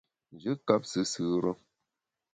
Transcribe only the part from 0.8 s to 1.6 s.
sùsù re.